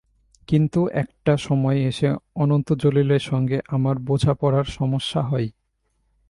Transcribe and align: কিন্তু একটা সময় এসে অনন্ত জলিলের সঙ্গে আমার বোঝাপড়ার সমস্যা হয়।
কিন্তু 0.49 0.81
একটা 0.93 1.33
সময় 1.37 1.79
এসে 1.81 2.07
অনন্ত 2.35 2.67
জলিলের 2.73 3.19
সঙ্গে 3.21 3.57
আমার 3.67 3.95
বোঝাপড়ার 3.99 4.67
সমস্যা 4.71 5.21
হয়। 5.21 5.47